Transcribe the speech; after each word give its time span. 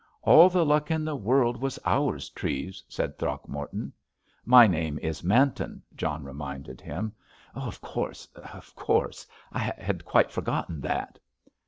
"All 0.23 0.49
the 0.49 0.65
luck 0.65 0.89
in 0.89 1.05
the 1.05 1.15
world 1.15 1.61
was 1.61 1.77
ours, 1.85 2.29
Treves," 2.31 2.83
said 2.89 3.19
Throgmorton. 3.19 3.93
"My 4.43 4.65
name 4.65 4.97
is 4.97 5.23
Manton," 5.23 5.83
John 5.95 6.23
reminded 6.23 6.81
him. 6.81 7.13
"Of 7.53 7.81
course, 7.81 8.25
of 8.35 8.75
course—I 8.75 9.59
had 9.59 10.03
quite 10.03 10.31
forgotten 10.31 10.81
that." 10.81 11.19